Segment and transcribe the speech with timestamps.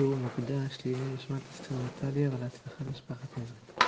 [0.00, 3.86] שיעור מוקדש לעילוי נשמת אסתר נטליה ולהצלחת משפחת עזרא.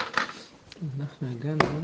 [0.99, 1.81] אנחנו הגענו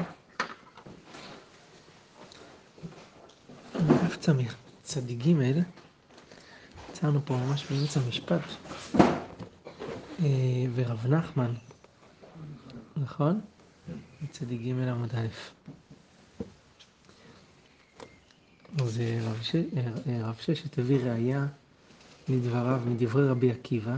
[3.74, 5.62] לדף צמיר, צדיק ג',
[6.90, 8.40] עצרנו פה ממש באמצע המשפט,
[10.20, 10.26] אה,
[10.74, 11.54] ורב נחמן,
[12.96, 13.40] נכון?
[14.30, 15.28] צדיק ג' עמוד א'.
[18.82, 19.40] אז רב
[20.06, 21.46] אה, רב ששת הביא ראייה
[22.28, 23.96] לדבריו, מדברי רבי עקיבא,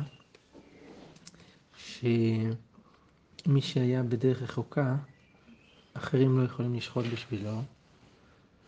[2.01, 4.97] שמי שהיה בדרך רחוקה,
[5.95, 7.63] אחרים לא יכולים לשחוט בשבילו.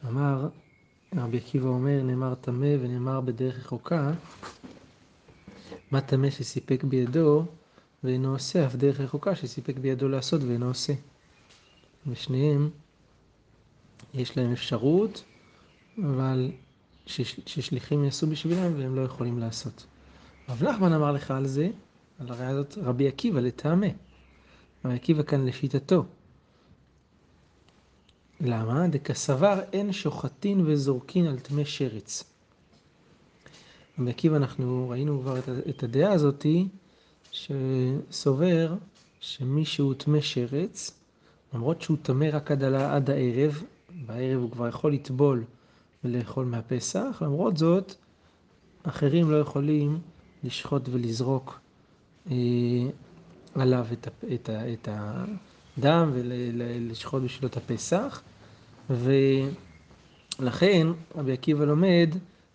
[0.07, 0.49] אמר,
[1.15, 4.13] רבי עקיבא אומר, נאמר טמא ונאמר בדרך רחוקה,
[5.91, 7.45] מה טמא שסיפק בידו
[8.05, 10.93] ואינו עושה, אף דרך רחוקה שסיפק בידו לעשות ואינו עושה.
[12.07, 12.71] ושניהם,
[14.15, 15.25] יש להם אפשרות,
[15.99, 16.51] אבל
[17.07, 19.87] שש- ששליחים יעשו בשבילם והם לא יכולים לעשות.
[20.49, 21.71] רב נחמן אמר לך על זה,
[22.23, 23.87] על הראיה הזאת, רבי עקיבא לטעמה.
[24.85, 26.05] רבי עקיבא כאן לשיטתו.
[28.41, 28.89] למה?
[28.89, 32.25] דכסבר אין שוחטין וזורקין על טמא שרץ.
[33.99, 35.39] רבי עקיבא, אנחנו ראינו כבר
[35.71, 36.69] את, הדעה הזאתי,
[37.33, 38.75] שסובר
[39.21, 40.91] שמי שהוא טמא שרץ,
[41.55, 43.63] למרות שהוא טמא רק עד, ה- עד הערב,
[44.07, 45.45] בערב הוא כבר יכול לטבול
[46.05, 47.95] ולאכול מהפסח, למרות זאת,
[48.83, 49.99] אחרים לא יכולים
[50.45, 51.62] לשחוט ולזרוק
[53.55, 54.89] עליו את, את, את
[55.79, 58.23] הדם ולשחוט בשבילו את הפסח,
[58.91, 62.11] ולכן רבי עקיבא לומד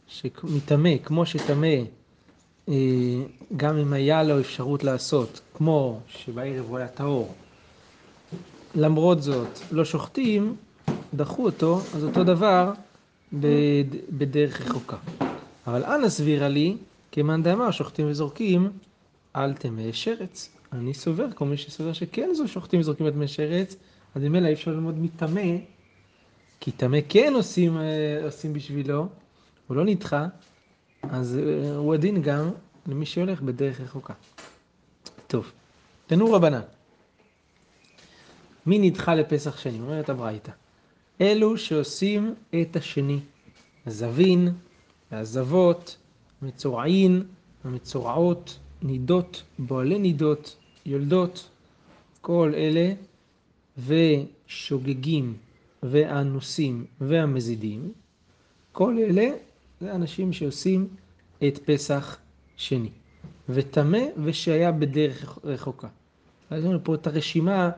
[0.07, 1.75] שמטמא, כמו שטמא,
[2.69, 2.73] אה,
[3.57, 7.33] גם אם היה לו אפשרות לעשות, כמו שבערב הוא היה טהור,
[8.75, 10.55] למרות זאת לא שוחטים,
[11.13, 12.71] דחו אותו, אז אותו דבר
[13.33, 14.97] בד- בדרך רחוקה.
[15.67, 16.77] אבל אנא סבירה לי,
[17.11, 18.69] כמאן דאמר שוחטים וזורקים
[19.33, 20.49] על טמא שרץ.
[20.73, 23.75] אני סובר, כל מי שסובר שכן זו שוחטים וזורקים על טמא שרץ,
[24.15, 25.57] אז ממילא אי אפשר ללמוד מטמא,
[26.59, 29.07] כי טמא כן עושים, אה, עושים בשבילו,
[29.67, 30.27] הוא לא נדחה,
[31.03, 32.51] אז אה, הוא הדין גם
[32.87, 34.13] למי שהולך בדרך רחוקה.
[35.27, 35.51] טוב,
[36.07, 36.61] תנו רבנן.
[38.65, 39.79] מי נדחה לפסח שני?
[39.79, 40.51] אומרת הברייתא.
[41.21, 43.19] אלו שעושים את השני.
[43.87, 44.53] הזבין,
[45.11, 45.97] והזבות,
[46.41, 47.23] מצורעין,
[47.63, 50.55] המצורעות, נידות, בועלי נידות,
[50.85, 51.49] יולדות,
[52.21, 52.93] כל אלה,
[53.87, 55.37] ושוגגים,
[55.83, 57.91] והאנוסים, והמזידים,
[58.71, 59.29] כל אלה
[59.81, 60.87] זה אנשים שעושים
[61.47, 62.17] את פסח
[62.57, 62.89] שני.
[63.49, 65.87] וטמא ושהיה בדרך רחוקה.
[66.49, 67.69] אז יש לנו פה את הרשימה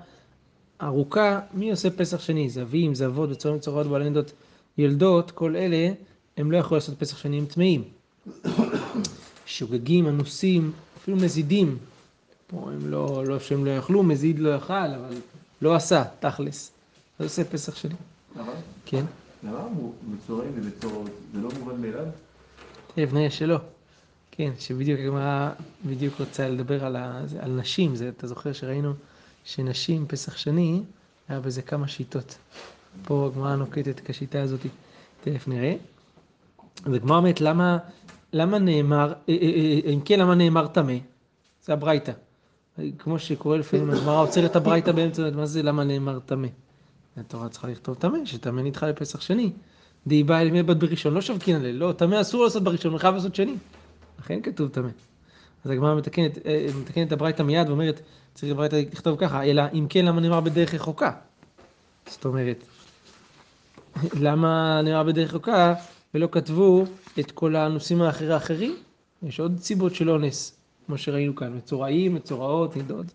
[0.81, 2.50] ארוכה, מי עושה פסח שני?
[2.50, 4.34] זבים, זבות, בצורים מצורעות, בעלי נדות,
[4.78, 5.92] ילדות, כל אלה,
[6.38, 7.84] הם לא יכולים לעשות פסח שני, הם טמאים.
[9.46, 10.72] שוגגים, אנוסים,
[11.02, 11.78] אפילו מזידים.
[12.48, 15.16] פה הם לא, לא שהם לא יכלו, מזיד לא יאכל, אבל
[15.62, 16.72] לא עשה, תכלס.
[17.20, 17.94] אז עושה פסח שני.
[18.36, 18.52] למה?
[18.86, 19.06] כן?
[19.44, 21.10] למה אמרו מצורעים ובצורות?
[21.34, 22.06] זה לא מובן מאליו?
[22.96, 23.58] תכף נראה שלא.
[24.32, 25.50] כן, שבדיוק הגמרא
[25.86, 28.94] בדיוק רוצה לדבר על, ה, זה- על נשים, זה, אתה זוכר שראינו
[29.46, 30.81] שנשים, פסח שני,
[31.30, 32.38] היה בזה כמה שיטות.
[33.04, 34.60] פה הגמרא נוקטת כשיטה הזאת,
[35.24, 35.76] תכף נראה.
[36.86, 37.78] אז הגמרא אומרת, למה,
[38.34, 40.94] למה נאמר, אה, אה, אה, אם כן, למה נאמר טמא?
[41.63, 42.12] זה הברייתא.
[43.00, 46.47] כמו שקורה לפעמים, הגמרא עוצרת הברייתא באמצע, מה זה למה נאמר טמא?
[47.18, 49.51] התורה צריכה לכתוב טמא, שטמא נדחה לפסח שני.
[50.07, 53.00] די בא אל ימי בת בראשון, לא שבקין עליה, לא, טמא אסור לעשות בראשון, הוא
[53.00, 53.56] חייב לעשות שני.
[54.19, 54.89] לכן כתוב טמא.
[55.66, 56.38] אז הגמרא מתקנת,
[56.79, 58.01] מתקנת את הברייתא מיד ואומרת,
[58.34, 61.12] צריך בברייתא לכתוב ככה, אלא אם כן למה נאמר בדרך רחוקה.
[62.07, 62.63] זאת אומרת,
[64.25, 65.73] למה נאמר בדרך רחוקה
[66.14, 66.84] ולא כתבו
[67.20, 68.75] את כל הנושאים האחרים?
[69.24, 70.56] יש עוד סיבות של אונס,
[70.86, 73.06] כמו שראינו כאן, מצורעים, מצורעות, נידות.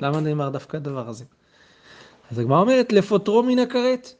[0.00, 1.24] למה נאמר דווקא הדבר הזה?
[2.30, 4.14] אז הגמרא אומרת, לפוטרו מן הכרת.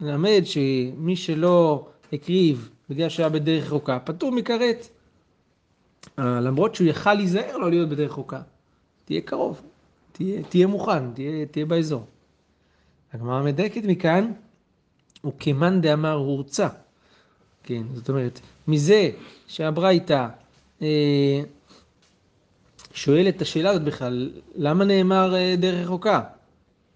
[0.00, 4.88] ללמד שמי שלא הקריב בגלל שהיה בדרך רחוקה, פטור מכרת.
[6.18, 8.40] אה, למרות שהוא יכל להיזהר לא להיות בדרך רחוקה.
[9.04, 9.62] תהיה קרוב,
[10.12, 12.04] תהיה, תהיה מוכן, תהיה, תהיה באזור.
[13.12, 14.32] הגמרא מדקת מכאן,
[15.24, 16.68] וכמאן דאמר הורצה.
[17.62, 19.10] כן, זאת אומרת, מזה
[19.46, 20.26] שהברייתא
[20.82, 21.40] אה,
[22.94, 26.20] שואלת את השאלה הזאת בכלל, למה נאמר אה, דרך רחוקה?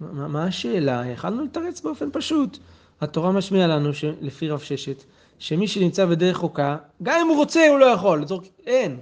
[0.01, 1.03] מה, מה השאלה?
[1.07, 2.59] יכלנו לתרץ באופן פשוט.
[3.01, 5.05] התורה משמיעה לנו, לפי רב ששת,
[5.39, 9.01] שמי שנמצא בדרך רחוקה, גם אם הוא רוצה הוא לא יכול, לצורך, אין,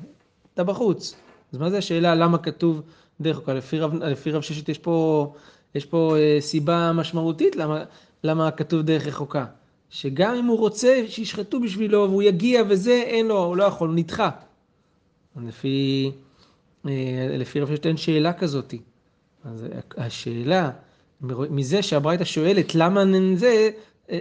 [0.54, 1.14] אתה בחוץ.
[1.52, 2.82] אז מה זה השאלה למה כתוב
[3.20, 3.54] דרך רחוקה?
[3.54, 5.32] לפי לפי רב ששת יש פה,
[5.74, 7.84] יש פה אה, סיבה משמעותית למה,
[8.24, 9.44] למה כתוב דרך רחוקה.
[9.90, 13.96] שגם אם הוא רוצה שישחטו בשבילו והוא יגיע וזה, אין לו, הוא לא יכול, הוא
[13.96, 14.30] נדחה.
[15.46, 16.10] לפי
[16.86, 18.80] אה, לפי רב ששת אין שאלה כזאתי.
[19.44, 19.66] אז
[19.96, 20.70] השאלה,
[21.50, 23.04] מזה שהברייתא שואלת למה
[23.34, 23.70] זה,
[24.10, 24.18] אה,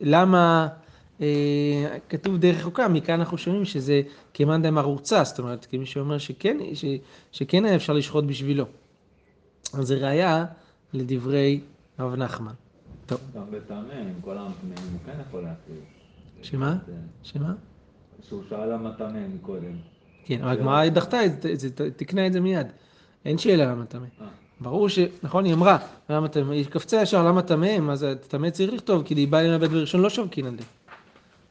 [0.00, 0.68] למה
[1.20, 4.02] אה, כתוב דרך רחוקה, מכאן אנחנו שומעים שזה
[4.34, 6.84] כמאן דאמר הורצה, זאת אומרת, כמי שאומר שכן, ש,
[7.32, 8.64] שכן היה אפשר לשחוט בשבילו.
[9.72, 10.44] אז זה ראיה
[10.92, 11.60] לדברי
[11.98, 12.52] רב נחמן.
[13.08, 13.20] טוב.
[13.34, 15.80] גם בטעמים, עם כל המטמאים הוא כן יכול להפעיל.
[16.42, 16.76] שמה?
[17.22, 17.54] שמה?
[18.28, 19.72] שהוא שאל למה טמא מקודם.
[20.24, 22.66] כן, אבל הגמרא דחתה את זה, תקנה את זה מיד.
[23.24, 24.06] אין שאלה למה טמא.
[24.20, 24.26] אה.
[24.60, 24.98] ברור ש...
[25.22, 25.78] נכון, היא אמרה,
[26.10, 26.52] למה טמא?
[26.52, 27.78] היא קפצה ישר, למה טמא?
[27.90, 30.64] אז טמא צריך לכתוב, כי דיבה לי לבית בראשון לא שובקין על זה.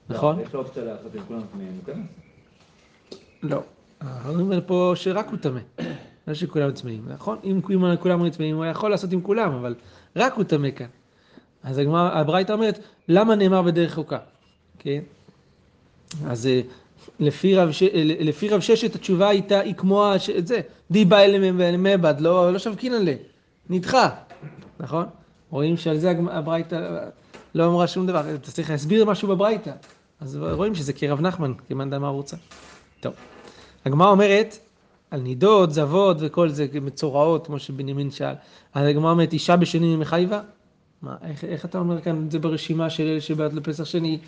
[0.10, 0.40] נכון?
[0.40, 2.02] יש אופציה לעשות עם כולם טמאים, כן?
[3.44, 3.64] לא.
[4.26, 5.60] אומרים פה שרק הוא טמא.
[6.28, 7.06] לא שכולם טמאים.
[7.08, 7.38] נכון?
[7.44, 7.62] אם
[8.00, 9.76] כולם היו טמאים, הוא יכול לעשות עם כולם, אבל
[10.16, 10.88] רק הוא טמא כאן.
[11.68, 14.18] אז הברייתא אומרת, למה נאמר בדרך חוקה?
[14.80, 15.00] כן?
[16.28, 16.62] אז אה,
[17.20, 17.84] לפי רב, ש...
[18.04, 20.62] לפי רב ששת התשובה הייתה, היא כמו את זה,
[20.92, 23.16] די בא אלה מבד, לא, לא שבקין עליה,
[23.70, 24.10] נדחה,
[24.80, 25.06] נכון?
[25.50, 27.08] רואים שעל זה הברייתא
[27.56, 29.72] לא אמרה שום דבר, אתה צריך להסביר משהו בברייתא.
[30.22, 32.38] אז רואים שזה כרב נחמן, כמאן דאמר רוצה.
[33.00, 33.14] טוב,
[33.86, 34.58] הגמרא אומרת,
[35.12, 38.34] על נידות, זבות וכל זה, מצורעות, כמו שבנימין שאל.
[38.74, 40.42] אז הגמרא אומרת, אישה בשני מחייבה?
[41.02, 44.20] מה, איך, איך אתה אומר כאן את זה ברשימה של אלה שבאת לפסח שני?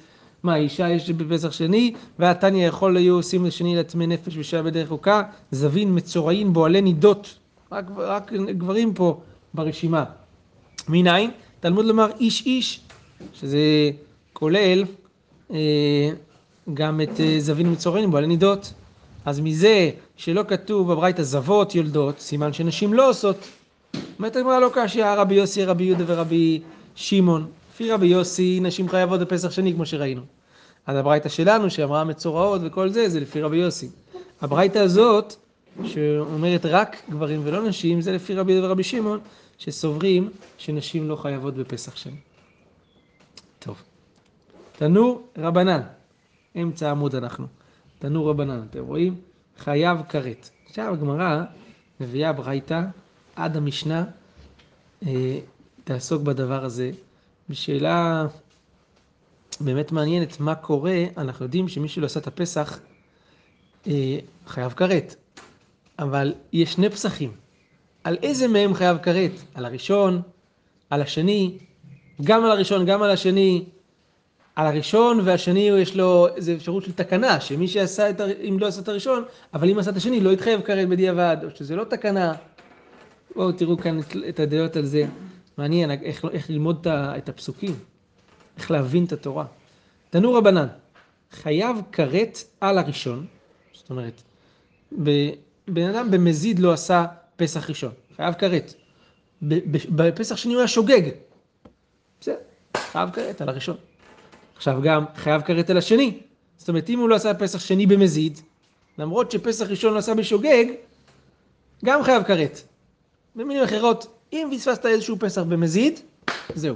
[0.43, 5.23] מה, אישה יש בפסח שני, והתניא יכול היו עושים לשני לעצמי נפש ושעה בדרך חוקה,
[5.51, 7.35] זבין, מצורעים, בועלי נידות.
[7.71, 9.19] רק, רק גברים פה
[9.53, 10.03] ברשימה.
[10.87, 11.31] מניין?
[11.59, 12.81] תלמוד לומר איש איש,
[13.33, 13.59] שזה
[14.33, 14.83] כולל
[15.51, 16.09] אה,
[16.73, 18.73] גם את אה, זבין מצורעים, בועלי נידות.
[19.25, 23.37] אז מזה שלא כתוב בברייתא זבות יולדות, סימן שנשים לא עושות.
[24.19, 26.61] אומרת הגמרא לא קשיא, רבי יוסי, רבי יהודה ורבי
[26.95, 27.47] שמעון.
[27.73, 30.21] לפי רבי יוסי, נשים חייבות בפסח שני, כמו שראינו.
[30.85, 33.89] אז הברייתא שלנו, שאמרה מצורעות וכל זה, זה לפי רבי יוסי.
[34.41, 35.35] הברייתא הזאת,
[35.83, 39.19] שאומרת רק גברים ולא נשים, זה לפי רבי יהודה ורבי שמעון,
[39.57, 42.17] שסוברים שנשים לא חייבות בפסח שני.
[43.59, 43.83] טוב.
[44.77, 45.81] תנור רבנן,
[46.61, 47.47] אמצע עמוד אנחנו.
[47.99, 49.15] תנור רבנן, אתם רואים?
[49.57, 50.49] חייב כרת.
[50.65, 51.43] עכשיו הגמרא
[51.99, 52.81] מביאה ברייתא
[53.39, 54.03] עד המשנה,
[55.07, 55.39] אה,
[55.83, 56.91] תעסוק בדבר הזה,
[57.49, 58.27] בשאלה
[59.59, 62.79] באמת מעניינת מה קורה, אנחנו יודעים שמי שלא עשה את הפסח
[63.87, 65.15] אה, חייב כרת,
[65.99, 67.31] אבל יש שני פסחים.
[68.03, 69.31] על איזה מהם חייב כרת?
[69.53, 70.21] על הראשון,
[70.89, 71.57] על השני,
[72.21, 73.65] גם על הראשון, גם על השני,
[74.55, 78.25] על הראשון והשני יש לו איזו אפשרות של תקנה, שמי שעשה את, ה...
[78.25, 81.49] אם לא עשה את הראשון, אבל אם עשה את השני לא יתחייב כרת בדיעבד, או
[81.55, 82.33] שזה לא תקנה.
[83.39, 83.99] בואו תראו כאן
[84.29, 85.05] את, הדעות על זה.
[85.57, 87.75] מעניין איך, איך ללמוד את הפסוקים,
[88.57, 89.45] איך להבין את התורה.
[90.09, 90.67] תנו רבנן,
[91.31, 93.25] חייב כרת על הראשון,
[93.73, 94.21] זאת אומרת,
[95.67, 97.05] בן אדם במזיד לא עשה
[97.35, 98.73] פסח ראשון, חייב כרת.
[99.89, 101.09] בפסח שני הוא היה שוגג.
[102.21, 102.37] בסדר,
[102.77, 103.77] חייב כרת על הראשון.
[104.55, 106.19] עכשיו גם חייב כרת על השני.
[106.57, 108.39] זאת אומרת, אם הוא לא עשה פסח שני במזיד,
[108.97, 110.65] למרות שפסח ראשון לא עשה בשוגג,
[111.85, 112.61] גם חייב כרת.
[113.35, 115.99] במילים אחרות, אם פספסת איזשהו פסח במזיד,
[116.55, 116.75] זהו,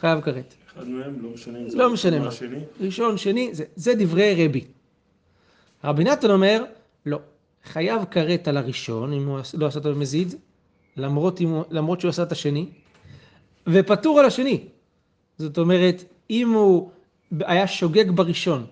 [0.00, 0.54] חייב כרת.
[0.72, 2.28] אחד מהם, לא משנה אם זה לא משנה מה.
[2.28, 2.58] השני.
[2.80, 4.64] ראשון, שני, זה, זה דברי רבי.
[5.84, 6.64] רבי נתן אומר,
[7.06, 7.18] לא,
[7.64, 10.34] חייב כרת על הראשון, אם הוא לא עשה אותו במזיד,
[10.96, 12.66] למרות, הוא, למרות שהוא עשה את השני,
[13.66, 14.64] ופטור על השני.
[15.38, 16.90] זאת אומרת, אם הוא
[17.40, 18.66] היה שוגג בראשון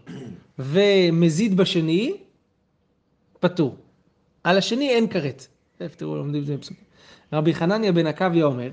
[0.58, 2.16] ומזיד בשני,
[3.40, 3.76] פטור.
[4.44, 5.46] על השני אין כרת.
[5.80, 6.84] איפה תראו, לומדים את זה בפסוקים.
[7.32, 8.70] רבי חנניה בן עקביה אומר,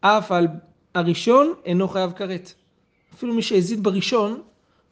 [0.00, 0.46] אף על
[0.94, 2.52] הראשון אינו חייב כרת.
[3.14, 4.42] אפילו מי שהזיד בראשון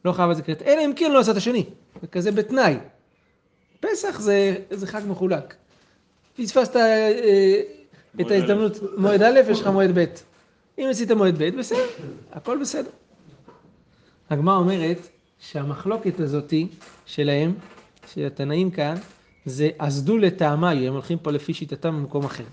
[0.05, 1.65] לא חייב על זה כרת, אלא אם כן לא עשה את השני.
[2.01, 2.77] זה כזה בתנאי.
[3.81, 5.55] פסח זה, זה חג מחולק.
[6.37, 7.63] פספסת אה,
[8.21, 10.05] את ההזדמנות, מועד א', יש לך מועד ב'.
[10.79, 11.87] אם עשית מועד ב', בסדר,
[12.33, 12.91] הכל בסדר.
[14.31, 16.69] הגמרא אומרת שהמחלוקת הזאתי
[17.07, 17.55] שלהם,
[18.13, 18.97] של התנאים כאן,
[19.47, 22.45] זה עזדו לטעמיי, הם הולכים פה לפי שיטתם במקום אחר,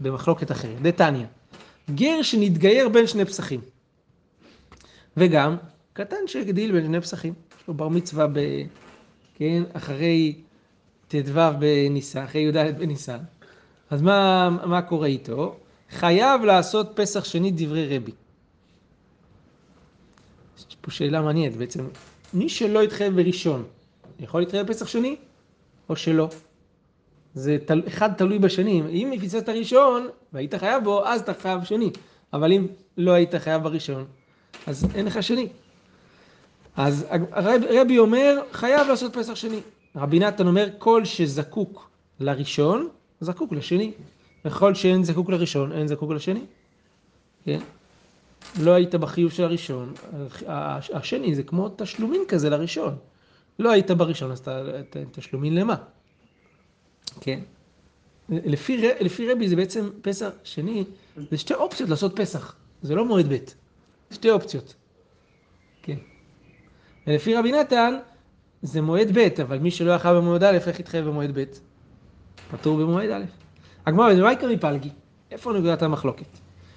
[0.00, 0.82] במחלוקת אחרת.
[0.82, 1.26] דתניא,
[1.90, 3.60] גר שנתגייר בין שני פסחים,
[5.16, 5.56] וגם
[5.92, 8.40] קטן שהגדיל בין שני פסחים, יש לו בר מצווה ב...
[9.34, 10.34] כן, אחרי
[11.08, 13.18] ט"ו בניסן, אחרי י"ד בניסן,
[13.90, 15.56] אז מה, מה קורה איתו?
[15.90, 18.12] חייב לעשות פסח שני דברי רבי.
[20.58, 21.88] יש פה שאלה מעניינת בעצם.
[22.34, 23.64] מי שלא יתחייב בראשון,
[24.20, 25.16] יכול להתחייב בפסח שני
[25.88, 26.28] או שלא?
[27.34, 27.82] זה תל...
[27.86, 28.82] אחד תלוי בשני.
[28.88, 31.90] אם הפסדת הראשון והיית חייב בו, אז אתה חייב שני.
[32.32, 32.66] אבל אם
[32.96, 34.04] לא היית חייב בראשון,
[34.66, 35.48] אז אין לך שני.
[36.76, 39.60] אז רב, רבי אומר, חייב לעשות פסח שני.
[39.96, 41.88] רבי נתן אומר, כל שזקוק
[42.20, 42.88] לראשון,
[43.20, 43.92] זקוק לשני.
[44.44, 46.40] ככל שאין זקוק לראשון, אין זקוק לשני.
[47.44, 47.58] כן?
[48.62, 49.92] לא היית בחיוב של הראשון,
[50.46, 52.94] הש- השני זה כמו תשלומין כזה לראשון.
[53.58, 54.62] לא היית בראשון, אז אתה
[55.12, 55.74] תשלומין למה?
[57.20, 57.40] כן.
[58.28, 60.84] לפי, לפי רבי זה בעצם פסח שני,
[61.30, 63.36] זה שתי אופציות לעשות פסח, זה לא מועד ב',
[64.14, 64.74] שתי אופציות.
[65.82, 65.96] כן.
[67.06, 67.94] ולפי רבי נתן,
[68.62, 71.44] זה מועד ב', אבל מי שלא יכל במועד א', איך יתחייב במועד ב'?
[72.50, 73.24] פטור במועד א'.
[73.86, 74.90] הגמרא, זה יקרה מפלגי,
[75.30, 76.26] איפה נקודת המחלוקת?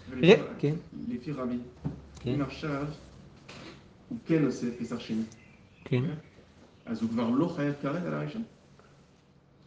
[0.10, 0.76] ולפי- כן,
[1.10, 1.58] לפי רבי,
[2.20, 2.86] כן, אם עכשיו
[4.10, 5.22] הוא כן עושה פסח שני,
[5.86, 6.04] כן.
[6.90, 8.44] אז הוא כבר לא חייב כרת על הראשון?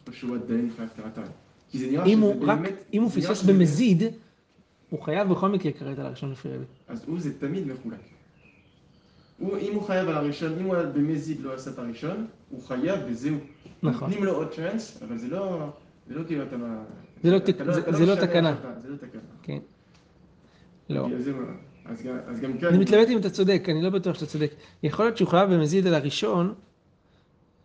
[0.07, 1.23] או שהוא עדיין חייב כרת על?
[1.71, 2.73] כי זה נראה שזה הוא רק, באמת...
[2.93, 4.03] אם הוא פספס שזה- במזיד,
[4.89, 6.63] הוא חייב בכל מקרה כרת על הראשון לפי רבי.
[6.87, 7.97] אז הוא זה תמיד מחולק.
[9.39, 12.99] הוא, אם הוא חייב על הראשון, אם הוא במזיד לא עשה את הראשון, הוא חייב
[13.07, 13.37] וזהו.
[13.83, 14.07] נכון.
[14.09, 15.69] נותנים לו עוד צ'אנס, אבל זה לא...
[16.07, 16.55] זה לא כאילו אתה...
[17.23, 18.55] זה לא אתה תק- אתה זה- אתה זה לא משנה תקנה.
[18.81, 19.21] זה לא תקנה.
[19.43, 19.59] כן.
[20.89, 21.07] לא.
[21.85, 22.67] אז גם- אז גם כאן...
[22.69, 24.51] אני מתלבט אם אתה צודק, אני לא בטוח שאתה צודק.
[24.83, 26.53] יכול להיות שהוא חייב במזיד על הראשון,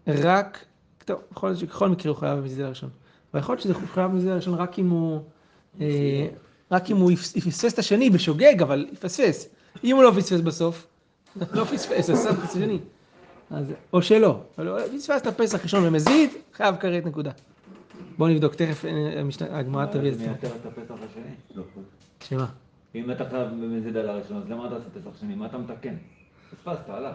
[0.09, 0.65] רק,
[1.05, 2.91] טוב, יכול להיות שבכל מקרה הוא חייב במזיד הראשון.
[3.33, 5.21] אבל יכול להיות שהוא חייב במזיד הראשון רק אם הוא,
[5.81, 6.27] אה,
[6.71, 9.49] רק אם הוא יפס- יפספס את השני בשוגג, אבל יפספס.
[9.85, 10.87] אם הוא לא פספס בסוף,
[11.55, 12.79] לא פספס, עשה את השני.
[13.51, 14.41] אז, או שלא,
[14.97, 17.31] פספס את הפסח ראשון במזיד, חייב כרת נקודה.
[18.19, 19.23] בואו נבדוק, תכף אה,
[19.59, 20.27] הגמרא תביא את זה.
[21.55, 21.63] לא.
[22.21, 22.47] שמה?
[22.95, 25.35] אם אתה חייב במזיד על הראשון, אז למה אתה עושה פסח שני?
[25.35, 25.95] מה אתה מתקן?
[26.51, 27.15] פספסת, הלך.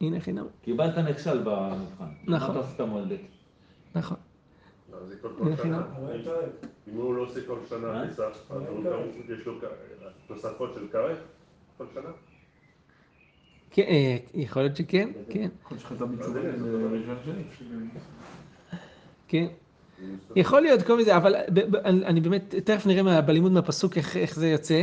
[0.00, 0.46] הנה חינם.
[0.62, 2.04] קיבלת נכשל במבחן.
[2.26, 2.28] נכון.
[2.28, 3.16] מה אתה עושה את המועד ב'?
[3.94, 4.16] נכון.
[4.92, 5.28] לא, זה כל.
[5.62, 5.82] שנה.
[6.92, 8.04] אם הוא לא עושה כל שנה?
[8.10, 8.92] פסח, אז הוא גם-
[9.38, 9.54] יש לו
[10.26, 11.18] תוספות של כרת
[11.78, 12.08] כל שנה?
[13.70, 17.32] כן, אה, יכול להיות שכן, כן, בראשון שני.
[19.28, 19.46] כן.
[20.36, 21.34] יכול להיות כל מיני, אבל
[21.84, 24.82] אני באמת, תכף נראה מה- בלימוד מהפסוק איך, איך זה יוצא.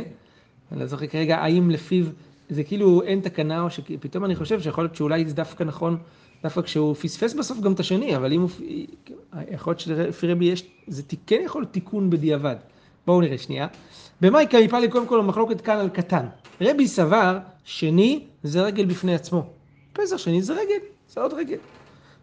[0.71, 2.05] אני לא זוכר כרגע האם לפיו
[2.49, 5.97] זה כאילו אין תקנה, או שפתאום אני חושב שיכול להיות שאולי זה דווקא נכון,
[6.43, 8.49] דווקא כשהוא פספס בסוף גם את השני, אבל אם הוא,
[9.51, 12.55] יכול להיות שלפי רבי יש, זה כן יכול להיות תיקון בדיעבד.
[13.07, 13.67] בואו נראה שנייה.
[14.21, 16.25] במאי קליפלי קודם כל המחלוקת כאן על קטן.
[16.61, 19.45] רבי סבר שני זה רגל בפני עצמו.
[19.93, 21.57] פסח שני זה רגל, זה עוד רגל.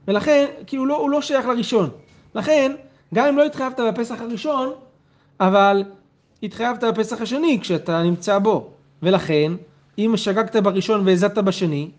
[0.08, 1.90] ולכן, כאילו לא, הוא לא שייך לראשון.
[2.34, 2.72] לכן,
[3.14, 4.72] גם אם לא התחייבת בפסח הראשון,
[5.40, 5.84] אבל
[6.42, 8.70] התחייבת בפסח השני כשאתה נמצא בו.
[9.02, 9.52] ולכן,
[9.98, 11.90] אם שגגת בראשון והזדת בשני,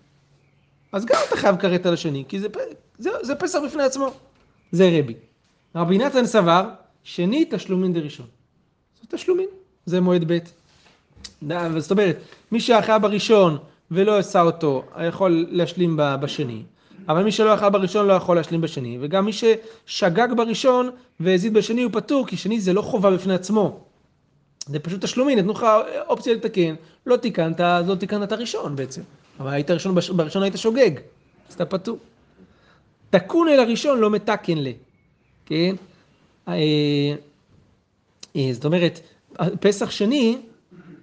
[0.91, 2.47] אז גם אתה חייב כרת על השני, כי זה,
[2.97, 4.11] זה, זה פסח בפני עצמו.
[4.71, 5.13] זה רבי.
[5.75, 6.69] רבי נתן סבר,
[7.03, 8.25] שני תשלומין דראשון.
[9.01, 9.47] זה תשלומין,
[9.85, 10.37] זה מועד ב'.
[11.77, 12.17] זאת אומרת,
[12.51, 13.57] מי שהיה בראשון
[13.91, 16.63] ולא עשה אותו, יכול להשלים בשני.
[17.07, 21.83] אבל מי שלא יכל בראשון לא יכול להשלים בשני, וגם מי ששגג בראשון והזיד בשני
[21.83, 23.85] הוא פטור, כי שני זה לא חובה בפני עצמו.
[24.67, 25.65] זה פשוט תשלומי, נתנו לך
[26.07, 29.01] אופציה לתקן, לא תיקנת, אז לא תיקנת את הראשון בעצם.
[29.39, 30.91] אבל היית ראשון, בראשון היית שוגג,
[31.49, 31.97] אז אתה פטור.
[33.09, 34.67] תקון אל הראשון לא מתקן ל,
[35.45, 35.75] כן?
[36.47, 36.53] אה,
[38.35, 38.99] אה, זאת אומרת,
[39.59, 40.37] פסח שני,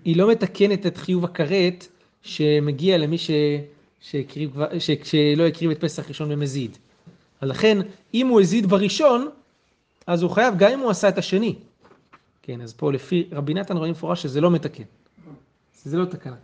[0.04, 1.86] היא לא מתקנת את חיוב הכרת
[2.22, 3.30] שמגיע למי ש...
[4.00, 4.90] שהקריב, כבר- ש...
[5.02, 6.78] שלא הקריב את פסח ראשון במזיד.
[7.40, 7.78] אז לכן,
[8.14, 9.28] אם הוא הזיד בראשון,
[10.06, 11.54] אז הוא חייב גם אם הוא עשה את השני.
[12.50, 14.82] כן, אז פה לפי רבי נתן רואים מפורש שזה לא מתקן.
[15.84, 16.36] זה לא תקנה.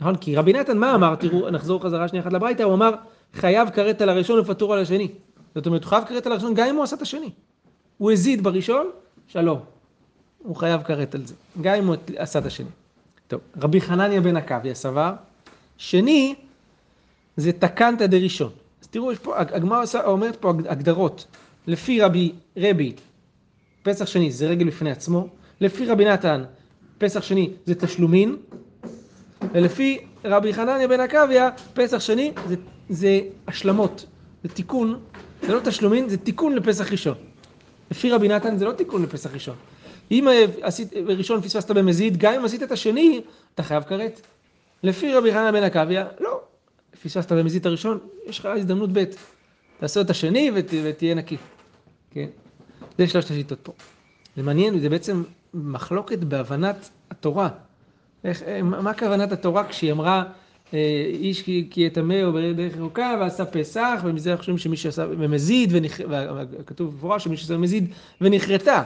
[0.00, 0.16] נכון?
[0.16, 1.14] כי רבי נתן מה אמר?
[1.16, 2.90] תראו, נחזור חזרה שנייה אחת לברייתא, הוא אמר
[3.34, 5.08] חייב כרת על הראשון ופטור על השני.
[5.54, 7.30] זאת אומרת, הוא חייב כרת על הראשון גם אם הוא עשה את השני.
[7.98, 8.90] הוא הזיד בראשון,
[9.28, 9.58] שלום.
[10.38, 12.70] הוא חייב כרת על זה, גם אם הוא עשה את השני.
[13.28, 15.12] טוב, רבי חנניה בן עקביה סבר,
[15.76, 16.34] שני
[17.36, 18.50] זה תקנת דראשון.
[18.82, 21.26] אז תראו, יש פה, הגמרא אומרת פה הגדרות.
[21.66, 22.92] לפי רבי, רבי,
[23.82, 25.28] פסח שני זה רגל בפני עצמו,
[25.60, 26.44] לפי רבי נתן,
[26.98, 28.36] פסח שני זה תשלומין,
[29.52, 32.54] ולפי רבי חנניה בן עקביה, פסח שני זה,
[32.88, 34.06] זה השלמות,
[34.42, 35.00] זה תיקון,
[35.42, 37.14] זה לא תשלומין, זה תיקון לפסח ראשון.
[37.90, 39.56] לפי רבי נתן זה לא תיקון לפסח ראשון.
[40.10, 40.28] אם
[40.62, 43.20] עשית, ראשון פספסת במזיד, גם אם עשית את השני,
[43.54, 44.20] אתה חייב כרת.
[44.82, 46.40] לפי רבי חנניה בן עקביה, לא.
[47.02, 49.04] פספסת במזיד הראשון, יש לך הזדמנות ב',
[49.80, 51.36] תעשה את השני ות, ותהיה נקי.
[52.10, 52.26] כן?
[52.98, 53.72] זה שלושת השיטות פה.
[54.36, 55.22] זה מעניין, זה בעצם
[55.54, 57.48] מחלוקת בהבנת התורה.
[58.24, 60.24] איך, אה, מה כוונת התורה כשהיא אמרה,
[60.74, 65.06] אה, איש כי כי יטמא או בדרך רחוקה ועשה פסח, ומזה אנחנו חושבים שמי שעשה
[65.06, 66.00] במזיד, ונכ...
[66.50, 67.90] וכתוב במפורש שמי שעשה במזיד
[68.20, 68.82] ונכרתה.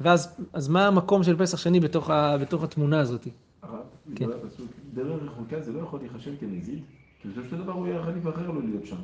[0.00, 3.28] ואז אז מה המקום של פסח שני בתוך, ה, בתוך התמונה הזאת?
[3.62, 3.80] הרב,
[4.14, 4.24] כן.
[4.24, 6.80] הפסוק, דרך רחוקה זה לא יכול להיחשב כמזיד,
[7.22, 8.96] כי אני חושב שזה דבר הוא היה חליף אחר לא להיות שם.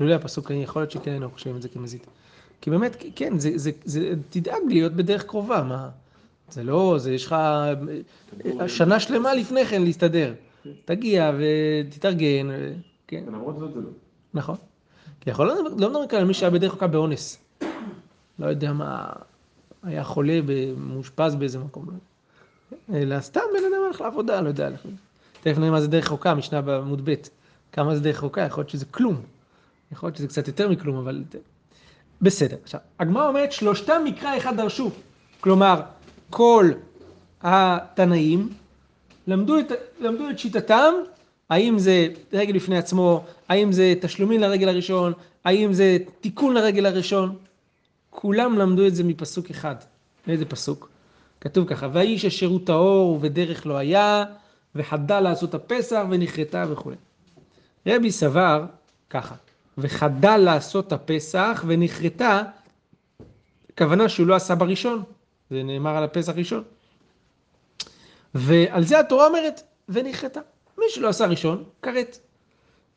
[0.00, 2.00] לולא הפסוק, אני יכול להיות שכן היינו חושבים את זה כמזיד.
[2.60, 5.88] כי באמת, כן, זה, זה, זה, תדאג להיות בדרך קרובה, מה?
[6.52, 7.36] זה לא, זה יש לך
[8.66, 10.34] שנה שלמה לפני כן להסתדר.
[10.84, 12.48] תגיע ותתארגן,
[13.06, 13.90] כן, למרות זאת זה לא.
[14.34, 14.56] נכון.
[15.20, 17.38] כי יכול לא לא מדברים כאן על מי שהיה בדרך כלל באונס.
[18.38, 19.08] לא יודע מה,
[19.82, 20.40] היה חולה,
[20.76, 21.86] מאושפז באיזה מקום.
[21.86, 21.94] לא.
[22.96, 24.70] אלא סתם בן אדם הלך לעבודה, לא יודע.
[25.42, 27.14] תכף נראה מה זה דרך רחוקה, משנה בעמוד ב'.
[27.72, 29.22] כמה זה דרך רחוקה, יכול להיות שזה כלום.
[29.92, 31.24] יכול להיות שזה קצת יותר מכלום, אבל...
[32.22, 32.56] בסדר.
[32.62, 34.90] עכשיו, הגמרא אומרת, שלושתם מקרא אחד דרשו.
[35.40, 35.80] כלומר,
[36.30, 36.70] כל
[37.42, 38.48] התנאים
[39.26, 40.92] למדו את, למדו את שיטתם,
[41.50, 45.12] האם זה רגל בפני עצמו, האם זה תשלומים לרגל הראשון,
[45.44, 47.36] האם זה תיקון לרגל הראשון.
[48.10, 49.74] כולם למדו את זה מפסוק אחד.
[50.26, 50.90] מאיזה פסוק?
[51.40, 54.24] כתוב ככה, והאיש אשר הוא טהור ובדרך לא היה,
[54.74, 56.92] וחדל לעשות הפסח ונכרתה וכו'.
[57.86, 58.64] רבי סבר
[59.10, 59.34] ככה,
[59.78, 62.42] וחדל לעשות הפסח ונכרתה,
[63.72, 65.02] הכוונה שהוא לא עשה בראשון,
[65.50, 66.62] זה נאמר על הפסח ראשון.
[68.34, 70.40] ועל זה התורה אומרת, ונכרתה.
[70.78, 72.18] מי שלא עשה ראשון, כרת.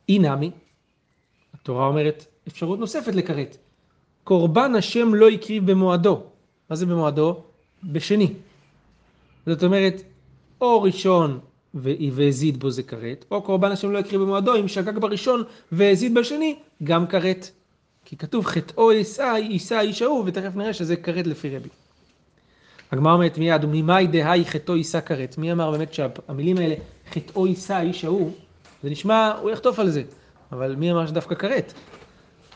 [0.10, 0.52] אי נמי,
[1.54, 3.58] התורה אומרת אפשרות נוספת לכרת.
[4.24, 6.24] קורבן השם לא הקריב במועדו.
[6.70, 7.44] מה זה במועדו?
[7.84, 8.34] בשני.
[9.46, 10.02] זאת אומרת,
[10.62, 11.40] או ראשון
[11.74, 16.56] והזיד בו זה כרת, או קורבן השם לא הקריב במועדו, אם שגג בראשון והזיד בשני,
[16.84, 17.50] גם כרת.
[18.06, 21.70] כי כתוב חטאו יישא, יישא איש ההוא, ותכף נראה שזה כרת לפי רבי.
[22.94, 25.38] הגמרא אומרת מיד, וממאי דהאי חטאו יישא כרת.
[25.38, 26.76] מי אמר באמת שהמילים האלה,
[27.12, 28.32] חטאו יישא איש ההוא,
[28.84, 30.04] זה נשמע, הוא יחטוף על זה.
[30.52, 31.74] אבל מי אמר שדווקא כרת?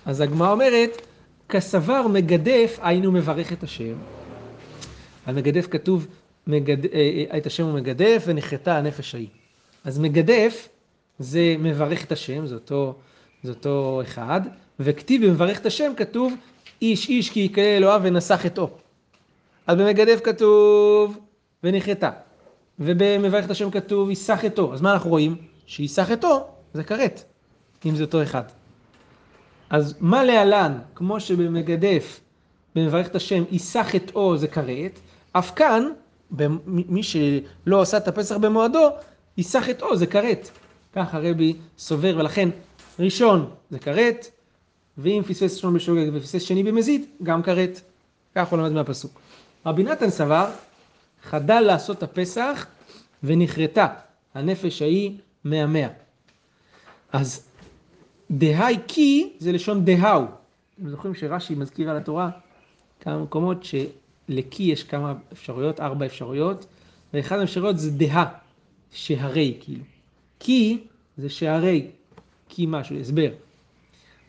[0.05, 1.01] אז הגמרא אומרת,
[1.49, 3.93] כסבר מגדף, היינו מברך את השם.
[5.25, 6.07] על מגדף כתוב,
[6.47, 6.85] מגד...
[6.85, 9.27] אה, אה, את השם הוא מגדף ונחתה הנפש ההיא.
[9.83, 10.67] אז מגדף
[11.19, 12.95] זה מברך את השם, זה אותו,
[13.43, 14.41] זה אותו אחד,
[14.79, 16.33] וכתיב במברך את השם כתוב
[16.81, 18.69] איש איש כי יקלל אלוהיו ונשא חטאו.
[19.67, 21.17] אז במגדף כתוב
[22.79, 24.73] ובמברך את השם כתוב יישא חטאו.
[24.73, 25.35] אז מה אנחנו רואים?
[25.65, 26.39] שיישא חטאו
[26.73, 27.23] זה כרת,
[27.85, 28.43] אם זה אותו אחד.
[29.69, 32.19] אז מה להלן, כמו שבמגדף,
[32.75, 34.99] במברך את השם, יישא חטאו זה כרת,
[35.31, 35.91] אף כאן,
[36.65, 38.89] מי שלא עשה את הפסח במועדו,
[39.37, 40.49] יישא חטאו זה כרת.
[40.93, 42.49] ככה רבי סובר, ולכן
[42.99, 44.27] ראשון זה כרת,
[44.97, 47.81] ואם פספס ראשון בשוגג ופספס שני במזיד, גם כרת.
[48.35, 49.19] כך הוא למד מהפסוק.
[49.67, 50.49] רבי נתן סבר,
[51.23, 52.65] חדל לעשות הפסח
[53.23, 53.87] ונכרתה
[54.33, 55.87] הנפש ההיא מהמאה.
[57.13, 57.47] אז
[58.31, 60.23] דהי כי זה לשון דהאו.
[60.75, 62.29] אתם זוכרים שרש"י מזכיר על התורה
[62.99, 66.65] כמה מקומות שלקי יש כמה אפשרויות, ארבע אפשרויות,
[67.13, 68.25] ואחת האפשרויות זה דה,
[68.91, 69.83] שהרי כאילו.
[70.39, 70.77] כי
[71.17, 71.87] זה שהרי,
[72.49, 73.29] כי משהו, הסבר.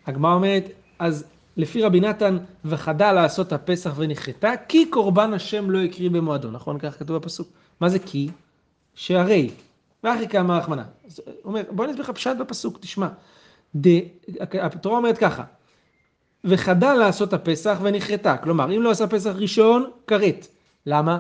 [0.06, 0.64] הגמרא אומרת,
[0.98, 1.24] אז
[1.58, 6.78] לפי רבי נתן, וחדל לעשות הפסח ונכרתה, כי קורבן השם לא הקריא במועדו, נכון?
[6.78, 7.48] כך כתוב בפסוק.
[7.80, 8.30] מה זה כי?
[8.94, 9.50] שהרי,
[10.58, 10.84] רחמנה.
[11.06, 13.08] אז הוא אומר, בוא אני אסביר לך פשט בפסוק, תשמע.
[14.52, 15.44] התורה אומרת ככה,
[16.44, 20.46] וחדל לעשות הפסח ונכרתה, כלומר, אם לא עשה פסח ראשון, כרת.
[20.86, 21.18] למה?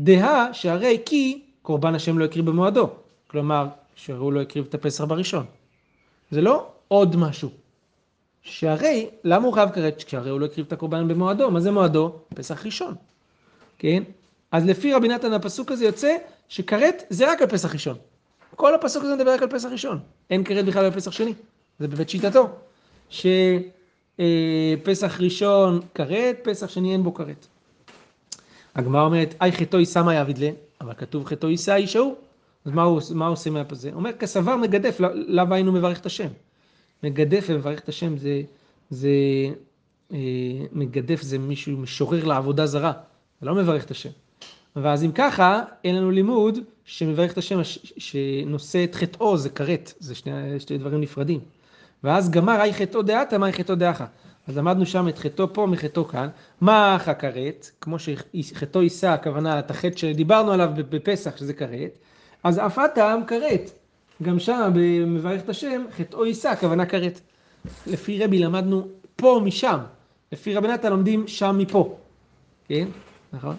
[0.00, 2.90] דהה שהרי כי קורבן השם לא הקריב במועדו,
[3.26, 5.44] כלומר, שהוא לא הקריב את הפסח בראשון.
[6.30, 7.50] זה לא עוד משהו.
[8.46, 10.04] שהרי, למה הוא חייב כרת?
[10.04, 12.12] כשהרי הוא לא הקריב את הקורבן במועדו, מה זה מועדו?
[12.34, 12.94] פסח ראשון,
[13.78, 14.02] כן?
[14.52, 16.16] אז לפי רבי נתן הפסוק הזה יוצא
[16.48, 17.96] שכרת זה רק על פסח ראשון.
[18.56, 19.98] כל הפסוק הזה מדבר רק על פסח ראשון,
[20.30, 21.34] אין כרת בכלל על פסח שני,
[21.78, 22.48] זה בבית שיטתו.
[23.10, 23.30] שפסח
[25.20, 27.46] ראשון כרת, פסח שני אין בו כרת.
[28.74, 32.14] הגמרא אומרת, אי חטאו יישא מה יעביד לה, אבל כתוב חטאו יישא איש ההוא.
[32.64, 33.90] אז מה הוא, מה הוא עושה מהפזה?
[33.92, 36.28] אומר, כסבר מגדף, לא- לאו היינו מברך את השם.
[37.02, 38.42] מגדף ומברך את השם זה,
[38.90, 39.08] זה
[40.12, 40.18] אה,
[40.72, 42.92] מגדף זה מישהו משורר לעבודה זרה,
[43.40, 44.10] זה לא מברך את השם.
[44.76, 47.60] ואז אם ככה, אין לנו לימוד שמברך את השם,
[47.98, 51.40] שנושא את חטאו זה כרת, זה שני, שני דברים נפרדים.
[52.04, 54.06] ואז גמר אי חטאו דעתה, מה אי חטאו דעכה.
[54.48, 56.28] אז למדנו שם את חטאו פה מחטאו כאן.
[56.60, 57.70] מה אחא כרת?
[57.80, 61.98] כמו שחטאו יישא, הכוונה את החטא שדיברנו עליו בפסח, שזה כרת.
[62.44, 63.70] אז אף הטעם כרת.
[64.22, 67.20] גם שם, במברך את השם, חטאו יישא, הכוונה כרת.
[67.86, 69.78] לפי רבי למדנו פה משם.
[70.32, 71.96] לפי רבי נתן לומדים שם מפה.
[72.68, 72.88] כן?
[73.32, 73.56] נכון?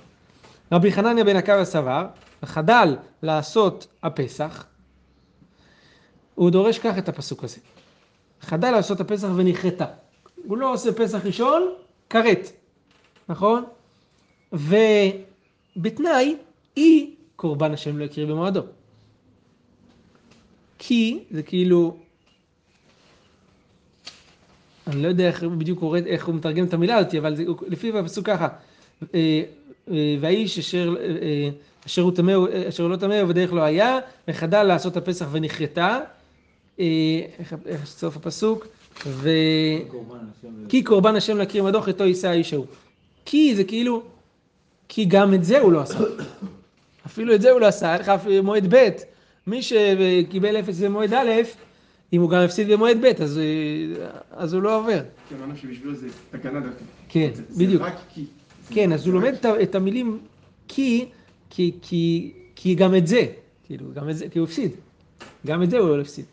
[0.71, 2.07] רבי חנניה בן עקבא סבר,
[2.45, 4.65] חדל לעשות הפסח,
[6.35, 7.57] הוא דורש כך את הפסוק הזה.
[8.41, 9.85] חדל לעשות הפסח ונכרתה.
[10.45, 11.73] הוא לא עושה פסח ראשון,
[12.09, 12.51] כרת,
[13.29, 13.63] נכון?
[14.53, 16.37] ובתנאי,
[16.77, 18.61] אי קורבן השם לא יקריב במועדו.
[20.79, 21.97] כי זה כאילו,
[24.87, 27.43] אני לא יודע איך הוא בדיוק קורא, איך הוא מתרגם את המילה הזאת, אבל זה,
[27.67, 28.47] לפי הפסוק ככה,
[29.15, 29.41] אה,
[29.91, 31.49] אה, והאיש אשר, אה,
[31.85, 35.99] אשר הוא טמא, הוא- אשר לא טמא ובדרך לא היה, וחדל לעשות הפסח ונכרתה,
[36.79, 38.67] איך איך סוף הפסוק,
[39.05, 39.29] ו...
[40.69, 42.65] כי קורבן השם להכיר מדוך איתו יישא האיש ההוא.
[43.25, 44.03] כי זה כאילו,
[44.89, 45.97] כי גם את זה הוא לא עשה.
[47.07, 48.11] אפילו את זה הוא לא עשה, היה לך
[48.43, 48.89] מועד ב',
[49.47, 51.31] מי שקיבל אפס במועד א',
[52.13, 53.43] אם הוא גם הפסיד במועד ב', אז, אה,
[54.31, 55.01] אז הוא לא עובר.
[55.29, 56.83] כי אמרנו שבשבילו זה תקנה דווקא.
[57.09, 57.81] כן, זה- זה בדיוק.
[57.81, 58.25] רק כי.
[58.69, 60.19] כן, אז הוא לומד ה- את המילים
[60.67, 61.05] כי,
[61.49, 63.25] כי, כי, כי גם את זה,
[63.65, 64.71] כאילו, גם את זה, כי הוא הפסיד.
[65.45, 66.25] גם את זה הוא לא הפסיד.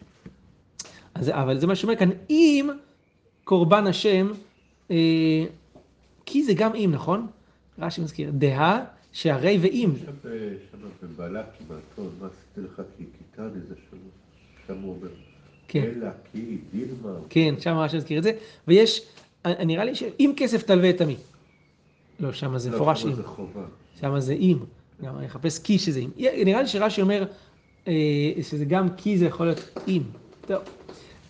[1.14, 2.68] אז, אבל זה מה שאומר כאן, אם
[3.44, 4.30] קורבן השם,
[4.90, 4.96] אה,
[6.26, 7.26] כי זה גם אם, נכון?
[7.78, 9.90] רש"י מזכיר, דהה שהרי ואם.
[9.94, 10.30] אה,
[15.68, 15.80] כן.
[17.28, 18.32] כן, שם רש"י מזכיר את זה,
[18.68, 19.02] ויש,
[19.46, 21.16] אה, נראה לי שאם כסף תלווה את עמי.
[22.20, 23.12] לא, שם זה לא, מפורש אם.
[24.00, 24.58] שם זה אם.
[25.04, 26.10] גם אני אחפש כי שזה אם.
[26.44, 27.24] נראה לי שרש"י אומר
[27.88, 27.92] אה,
[28.42, 30.02] שזה גם כי זה יכול להיות אם.
[30.46, 30.62] טוב.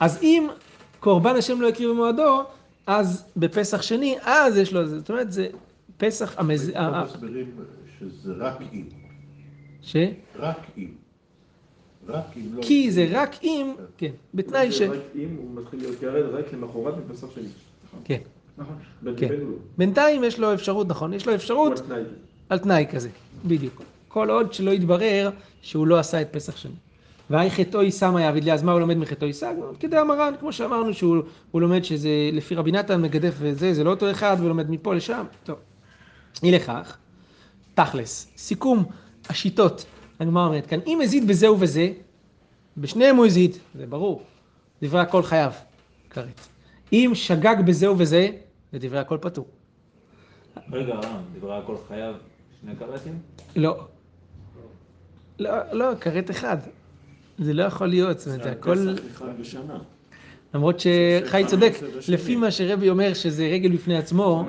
[0.00, 0.48] אז אם
[1.00, 2.42] קורבן השם לא הקריב במועדו,
[2.86, 5.48] אז בפסח שני, אז יש לו, זאת אומרת, זה
[5.96, 6.72] פסח המז...
[7.04, 7.50] מסבירים
[7.98, 8.84] שזה רק אם,
[9.82, 9.96] ש?
[10.38, 10.88] רק אם.
[12.08, 12.62] רק אם לא...
[12.62, 14.80] כי זה רק אם, כן, בתנאי ש...
[14.80, 17.48] רק אם הוא מתחיל להיות ירד רק למחרת בפסח שני.
[18.04, 18.18] כן.
[18.58, 18.76] נכון.
[19.16, 19.28] כן.
[19.78, 21.14] בינתיים יש לו אפשרות, נכון?
[21.14, 22.02] יש לו אפשרות על תנאי.
[22.48, 23.08] על תנאי כזה,
[23.44, 23.82] בדיוק.
[24.08, 25.30] כל עוד שלא יתברר
[25.62, 26.74] שהוא לא עשה את פסח שני.
[27.30, 29.52] והי חטאו יישא מה יעביד לי, אז מה הוא לומד מחטאו יישא?
[29.80, 31.16] כדי המרן, כמו שאמרנו, שהוא
[31.50, 35.24] הוא לומד שזה לפי רבי נתן מגדף וזה, זה לא אותו אחד, ולומד מפה לשם.
[35.44, 35.56] טוב.
[36.42, 36.96] אי לכך,
[37.74, 38.84] תכלס, סיכום
[39.28, 39.84] השיטות,
[40.20, 41.92] הגמרא אומרת כאן, אם הזיד בזה ובזה,
[42.76, 44.22] בשניהם הוא הזיד, זה ברור,
[44.82, 45.52] דברי הכל חייב,
[46.10, 46.40] כרת.
[46.92, 48.28] אם שגג בזה ובזה,
[48.72, 49.46] זה דברי הכל פטור.
[50.72, 51.00] רגע,
[51.38, 52.16] דברי הכל חייב
[52.60, 53.18] שני קרטים?
[53.56, 53.86] לא.
[55.38, 56.56] לא, לא, כרת אחד.
[57.38, 58.88] זה לא יכול להיות, זאת אומרת, הכל...
[59.10, 59.78] אחד בשנה.
[60.54, 62.14] למרות שחי צודק, בשני.
[62.14, 64.44] לפי מה שרבי אומר שזה רגל בפני עצמו.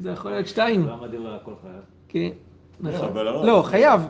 [0.00, 0.86] זה יכול להיות שתיים.
[0.86, 1.74] למה דברי הכל חייב?
[2.08, 2.28] כן,
[2.80, 3.08] נכון.
[3.08, 4.00] אבל לא- לא, חייב.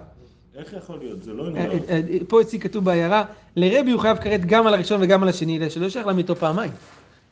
[0.56, 1.22] איך יכול להיות?
[1.22, 1.70] זה לא אה, עניין.
[1.70, 3.24] אה, אה, פה אצלי כתוב בעיירה,
[3.56, 6.70] לרבי הוא חייב כרת גם על הראשון וגם על השני, אלא שלא שייך למיתו פעמיים.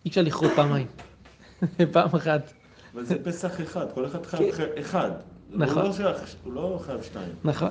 [0.04, 0.86] אי אפשר לכרות פעמיים.
[1.92, 2.52] פעם אחת.
[2.94, 4.36] אבל זה פסח אחד, כל אחד כן.
[4.36, 5.10] חייב ח- אחד.
[5.54, 5.86] נכון.
[6.44, 7.32] הוא לא לא חייב שתיים.
[7.44, 7.68] נכון.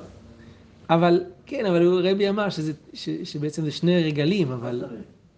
[0.90, 2.46] אבל, כן, אבל רבי אמר
[3.24, 4.84] שבעצם זה שני רגלים, אבל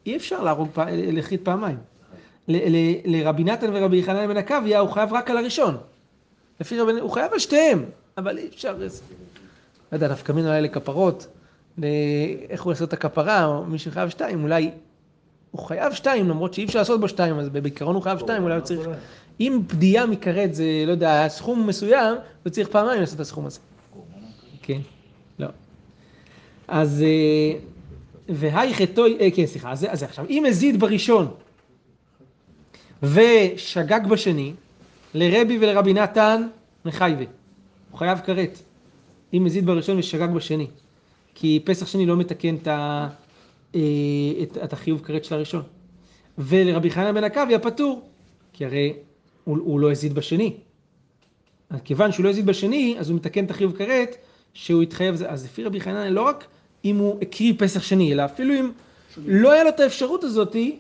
[0.06, 1.76] אי אפשר להרוג, פע- להחליט פעמיים.
[2.48, 5.76] ל- ל- לרבי נתן ורבי יחנן בן עקביה הוא חייב רק על הראשון.
[6.60, 7.84] לפי רבי, הוא חייב על שתיהם,
[8.18, 8.86] אבל אי אפשר, לא
[9.92, 11.26] יודע, נפקא מינה אולי לכפרות,
[12.50, 14.70] איך הוא יעשה את הכפרה, או מי שחייב שתיים, אולי
[15.50, 18.54] הוא חייב שתיים, למרות שאי אפשר לעשות בו שתיים, אז בעיקרון הוא חייב שתיים, אולי
[18.54, 18.80] הוא צריך,
[19.40, 23.60] אם פדיעה מכרת זה, לא יודע, סכום מסוים, הוא צריך פעמיים לעשות את הסכום הזה.
[24.62, 24.78] כן,
[25.38, 25.48] לא.
[26.68, 27.58] אז, אה,
[28.34, 31.28] והי חטאו, אה, כן, סליחה, אז, אז עכשיו, אם הזיד בראשון
[33.02, 34.52] ושגג בשני,
[35.14, 36.48] לרבי ולרבי נתן
[36.84, 37.24] מחייבה.
[37.90, 38.58] הוא חייב כרת.
[39.34, 40.66] אם הזיד בראשון ושגג בשני.
[41.34, 43.08] כי פסח שני לא מתקן את, ה,
[43.74, 43.80] אה,
[44.42, 45.62] את, את החיוב כרת של הראשון.
[46.38, 48.02] ולרבי חנן בן עקביה פטור,
[48.52, 48.92] כי הרי
[49.44, 50.56] הוא, הוא לא הזיד בשני.
[51.84, 54.16] כיוון שהוא לא הזיד בשני, אז הוא מתקן את החיוב כרת,
[54.54, 56.46] שהוא התחייב, זה- אז לפי רבי חנן, לא רק
[56.84, 58.70] אם הוא הקריא פסח שני, אלא אפילו אם
[59.26, 60.78] לא היה לו את האפשרות הזאתי,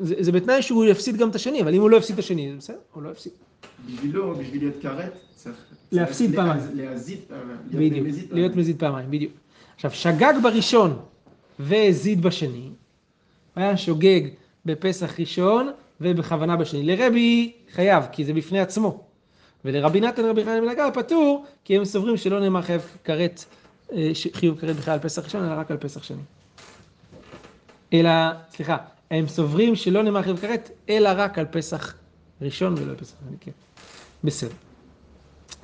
[0.00, 2.50] זה, זה בתנאי שהוא יפסיד גם את השני, אבל אם הוא לא יפסיד את השני,
[2.50, 3.32] זה בסדר, הוא לא יפסיד.
[3.86, 5.56] בשבילו, בשביל להיות כרת, צריך...
[5.92, 6.60] להפסיד צריך פעמיים.
[6.66, 7.58] להז- להזיד פעמיים.
[7.72, 8.56] להיות בדיוק, להיות.
[8.56, 9.32] מזיד פעמיים, בדיוק.
[9.76, 10.98] עכשיו, שגג בראשון
[11.58, 12.68] והזיד בשני,
[13.56, 14.20] היה שוגג
[14.66, 16.82] בפסח ראשון ובכוונה בשני.
[16.82, 19.00] לרבי חייב, כי זה בפני עצמו.
[19.64, 23.44] ולרבי נתן רבי חנן בן הגר פטור, כי הם סוברים שלא נאמר חייב כרת,
[24.32, 26.22] חיוב כרת בכלל על פסח ראשון, אלא רק על פסח שני.
[27.92, 28.10] אלא,
[28.50, 28.76] סליחה,
[29.10, 31.94] הם סוברים שלא נאמר חיוב כרת, אלא רק על פסח
[32.40, 33.50] ראשון ולא על פסח שני, כן.
[34.24, 34.50] בסדר.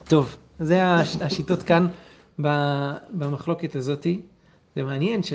[0.09, 1.87] טוב, זה הש- השיטות כאן
[3.13, 4.21] במחלוקת הזאתי.
[4.77, 5.33] זה מעניין ש-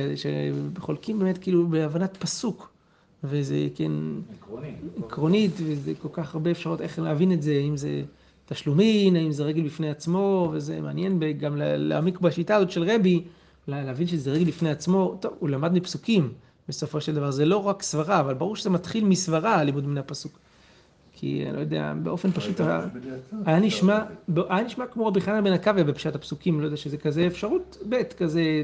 [0.78, 2.70] שחולקים באמת כאילו בהבנת פסוק,
[3.24, 3.92] וזה כן
[4.40, 4.72] עקרוני.
[5.08, 8.02] עקרונית, וזה כל כך הרבה אפשרות איך להבין את זה, אם זה
[8.46, 13.24] תשלומין, האם זה רגל בפני עצמו, וזה מעניין גם לה- להעמיק בשיטה הזאת של רבי,
[13.68, 16.34] לה- להבין שזה רגל בפני עצמו, טוב, הוא למד מפסוקים
[16.70, 20.40] בסופו של דבר, זה לא רק סברה, אבל ברור שזה מתחיל מסברה, הלימוד מן הפסוק.
[21.18, 22.60] כי אני לא יודע, באופן פשוט,
[23.46, 24.04] היה נשמע,
[24.50, 28.04] היה נשמע כמו רבי חנן בן עקביה בפשט הפסוקים, לא יודע שזה כזה אפשרות ב',
[28.18, 28.64] כזה,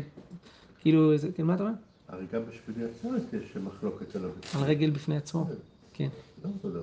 [0.79, 1.73] כאילו, זה- כן, מה אתה אומר?
[2.09, 4.29] הרי גם בשבילי עצרת יש מחלוקת עליו.
[4.55, 5.45] על רגל בפני עצמו,
[5.93, 6.09] כן.
[6.45, 6.81] לא אותו דבר.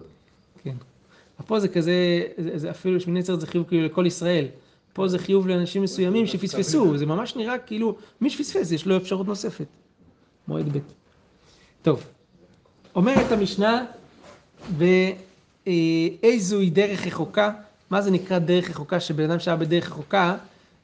[0.63, 0.75] כן.
[1.47, 4.47] פה זה כזה, זה, זה אפילו שמיני עצרת זה חיוב כאילו לכל ישראל.
[4.93, 9.27] פה זה חיוב לאנשים מסוימים שפספסו, זה ממש נראה כאילו, מי שפספס יש לו אפשרות
[9.27, 9.67] נוספת.
[10.49, 10.79] מועד ב'.
[11.83, 12.05] טוב,
[12.95, 13.85] אומרת המשנה,
[15.67, 17.51] ואיזוהי דרך רחוקה,
[17.91, 19.01] מה זה נקרא דרך רחוקה?
[19.01, 20.37] שבן אדם שהיה בדרך רחוקה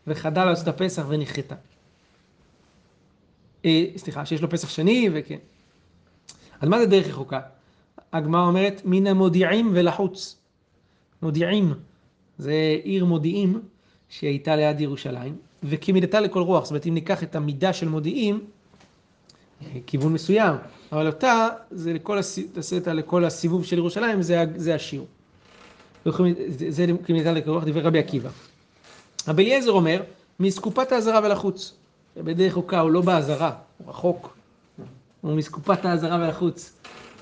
[0.07, 1.55] וחדל לעשות הפסח ונחתה.
[3.65, 5.39] אה, סליחה, שיש לו פסח שני וכן.
[6.61, 7.41] אז מה זה דרך רחוקה?
[8.13, 10.37] הגמרא אומרת, מן המודיעים ולחוץ.
[11.23, 11.75] מודיעים,
[12.39, 13.61] זה עיר מודיעים
[14.09, 18.45] שהייתה ליד ירושלים, וכמידתה לכל רוח, זאת אומרת אם ניקח את המידה של מודיעים,
[19.63, 20.57] אה, כיוון מסוים,
[20.93, 22.19] אבל אותה, זה לכל.
[22.53, 25.05] תעשה אותה לכל הסיבוב של ירושלים, זה, זה השיר.
[26.69, 28.31] זה, כמידתה לכל רוח, דברי רבי עקיבא.
[29.29, 30.03] רבי אליעזר אומר,
[30.41, 31.75] מאסקופת האזהרה ולחוץ.
[32.17, 34.37] בדרך רחוקה הוא לא באזהרה, הוא רחוק.
[35.21, 36.73] הוא מאסקופת האזהרה ולחוץ,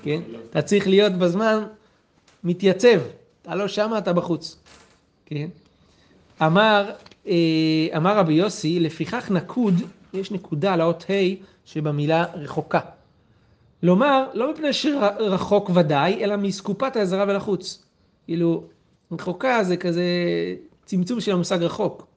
[0.03, 0.21] כן?
[0.49, 1.63] אתה צריך להיות בזמן
[2.43, 2.99] מתייצב.
[3.43, 4.57] אתה לא שמה, אתה בחוץ.
[5.25, 5.47] כן?
[6.41, 6.91] אמר,
[7.27, 9.73] אה, אמר רבי יוסי, לפיכך נקוד,
[10.13, 11.13] יש נקודה על האות ה'
[11.65, 12.79] שבמילה רחוקה.
[13.83, 17.83] לומר, לא מפני שרחוק ודאי, אלא מאסקופת האזהרה ולחוץ.
[18.25, 18.63] כאילו,
[19.11, 20.03] רחוקה זה כזה
[20.85, 22.07] צמצום של המושג רחוק.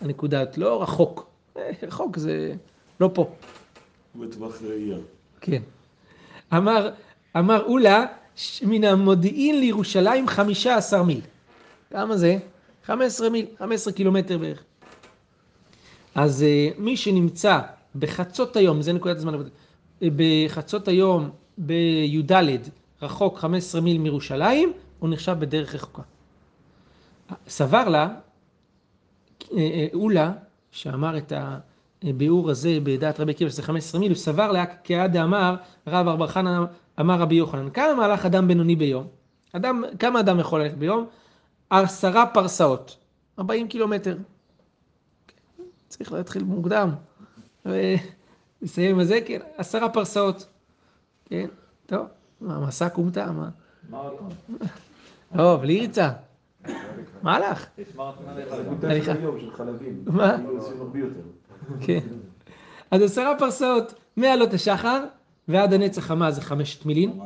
[0.00, 1.26] הנקודה, לא רחוק.
[1.56, 2.52] אה, רחוק זה
[3.00, 3.30] לא פה.
[4.16, 4.98] בטווח ראייה.
[5.40, 5.62] כן.
[6.54, 6.90] אמר,
[7.36, 8.06] אמר אולה,
[8.62, 11.20] מן המודיעין לירושלים 15 מיל.
[11.90, 12.38] כמה זה?
[12.84, 14.62] 15 מיל, 15 קילומטר בערך.
[16.14, 17.60] אז אה, מי שנמצא
[17.96, 19.48] בחצות היום, זה נקודת לעבודה,
[20.02, 22.32] אה, בחצות היום בי"ד,
[23.02, 26.02] רחוק 15 מיל מירושלים, הוא נחשב בדרך רחוקה.
[27.48, 28.08] סבר לה,
[29.56, 30.32] אה, אולה,
[30.70, 31.32] שאמר את
[32.02, 36.26] הביאור הזה בדעת רבי עקיבא שזה 15 מיל, הוא סבר לה כעד דאמר רב ארבר
[36.26, 36.64] חנא
[37.00, 39.06] אמר רבי יוחנן, כמה מהלך אדם בינוני ביום?
[39.52, 41.06] אדם, כמה אדם יכול ללכת ביום?
[41.70, 42.96] עשרה פרסאות,
[43.38, 44.16] 40 קילומטר.
[45.88, 46.90] צריך להתחיל מוקדם.
[47.66, 50.46] ולסיים עם זה, כן, עשרה פרסאות.
[51.24, 51.46] כן,
[51.86, 52.06] טוב,
[52.40, 53.48] מה, מסע כומתה, מה?
[53.90, 54.32] עוד?
[55.34, 56.10] לא, בלי ריצה.
[57.22, 57.66] מה הלך?
[57.78, 58.52] יש מרתון עליך.
[58.82, 59.12] הליכה.
[60.06, 60.36] מה?
[61.80, 62.00] כן.
[62.90, 65.04] אז עשרה פרסאות מעלות השחר
[65.48, 67.20] ועד הנץ החמה זה חמשת מילין,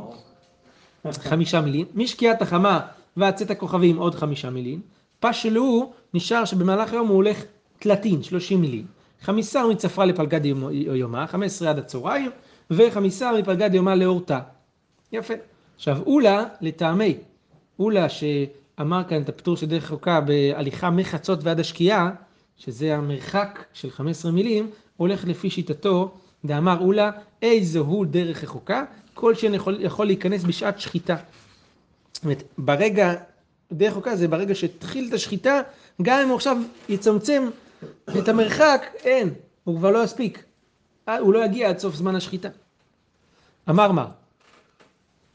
[1.12, 1.86] חמישה מילין.
[1.94, 2.80] משקיעת החמה
[3.16, 4.80] ועד צאת הכוכבים עוד חמישה מילין.
[5.20, 7.44] פשלו נשאר שבמהלך היום הוא הולך
[7.78, 8.86] תלתין, שלושים מילין.
[9.20, 12.30] חמיסר מצפרה לפלגה דיומו- יומה, חמש עשרה עד הצהריים,
[12.70, 14.40] וחמיסר מפלגה דיומה לאורתה.
[15.12, 15.34] יפה.
[15.76, 17.16] עכשיו אולה לטעמי,
[17.78, 22.10] אולה שאמר כאן את הפטור של דרך רחוקה בהליכה מחצות ועד השקיעה,
[22.56, 27.10] שזה המרחק של 15 מילים, הולך לפי שיטתו, דאמר אולה,
[27.42, 31.16] איזו הוא דרך רחוקה, כל שאין יכול, להיכנס בשעת שחיטה.
[32.12, 33.14] זאת אומרת, ברגע,
[33.72, 35.60] דרך רחוקה זה ברגע שהתחיל את השחיטה,
[36.02, 36.56] גם אם הוא עכשיו
[36.88, 37.48] יצמצם
[38.18, 39.30] את המרחק, אין,
[39.64, 40.44] הוא כבר לא יספיק.
[41.08, 42.48] אה, הוא לא יגיע עד סוף זמן השחיטה.
[43.70, 44.06] אמר מה?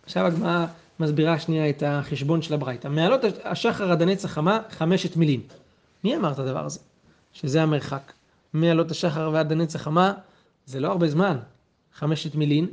[0.03, 0.65] עכשיו הגמרא
[0.99, 2.87] מסבירה שנייה את החשבון של הברייתא.
[2.87, 5.41] מעלות השחר עד הנץ החמה, חמשת מילים.
[6.03, 6.79] מי אמר את הדבר הזה?
[7.33, 8.11] שזה המרחק.
[8.53, 10.13] מעלות השחר ועד הנץ החמה,
[10.67, 11.37] זה לא הרבה זמן.
[11.93, 12.67] חמשת מילין.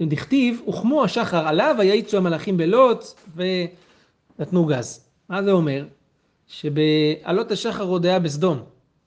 [0.00, 3.04] דכתיב, הוחמו השחר עליו, ויעיצו המלאכים בלוט,
[3.36, 5.04] ונתנו גז.
[5.28, 5.84] מה זה אומר?
[6.48, 8.58] שבעלות השחר עוד היה בסדום.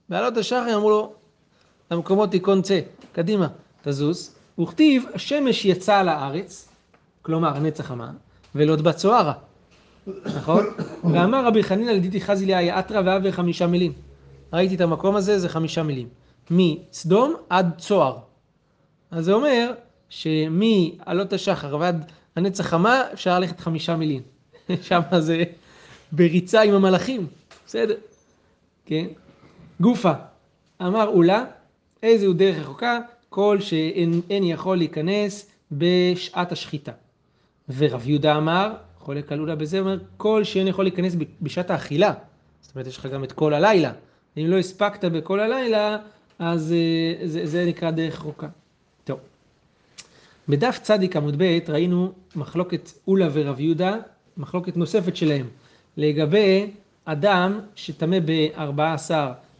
[0.09, 1.13] בעלות השחר אמרו לו,
[1.91, 2.79] למקומות תיכון צא,
[3.11, 3.47] קדימה,
[3.83, 4.35] תזוז.
[4.59, 6.69] וכתיב, השמש יצאה על הארץ,
[7.21, 8.11] כלומר הנץ החמה,
[8.55, 9.33] ולוט בצוהרה.
[10.25, 10.65] נכון?
[11.03, 13.91] ואמר רבי חנינא לדידי חזי ליה יתרא ואהבה חמישה מילים.
[14.53, 16.07] ראיתי את המקום הזה, זה חמישה מילים.
[16.51, 18.17] מסדום עד צוהר.
[19.11, 19.73] אז זה אומר
[20.09, 24.21] שמעלות השחר ועד הנץ החמה אפשר ללכת חמישה מילים.
[24.87, 25.43] שם זה
[26.11, 27.27] בריצה עם המלאכים,
[27.65, 27.95] בסדר,
[28.85, 29.05] כן?
[29.79, 30.11] גופה,
[30.81, 31.45] אמר אולה,
[32.03, 32.99] איזה הוא דרך רחוקה?
[33.29, 36.91] כל שאין אין יכול להיכנס בשעת השחיטה.
[37.77, 42.13] ורב יהודה אמר, חולק על אולה בזה, אומר, כל שאין יכול להיכנס בשעת האכילה.
[42.61, 43.91] זאת אומרת, יש לך גם את כל הלילה.
[44.37, 45.97] אם לא הספקת בכל הלילה,
[46.39, 48.47] אז אה, זה, זה נקרא דרך רחוקה.
[49.03, 49.19] טוב.
[50.49, 53.95] בדף צדיק עמוד ב' ראינו מחלוקת אולה ורב יהודה,
[54.37, 55.47] מחלוקת נוספת שלהם,
[55.97, 56.71] לגבי
[57.05, 59.11] אדם שטמא ב-14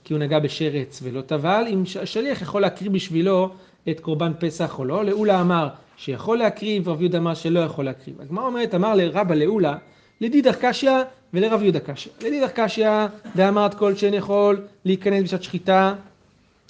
[0.03, 3.49] כי הוא נגע בשרץ ולא טבל, אם השליח יכול להקריב בשבילו
[3.89, 5.05] את קורבן פסח או לא.
[5.05, 8.21] לאולה אמר שיכול להקריב, רב יהודה אמר שלא יכול להקריב.
[8.21, 9.77] הגמרא אומרת, אמר לרבא לאולה,
[10.21, 10.91] לדידך קשיא
[11.33, 12.11] ולרב יהודה קשיא.
[12.21, 12.89] לדידך קשיא,
[13.35, 15.95] דאמרת כל שאין יכול להיכנס בשעת שחיטה,